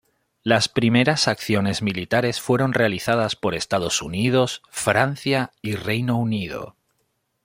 [0.41, 6.75] Las primeras acciones militares fueron realizadas por Estados Unidos, Francia y Reino Unido.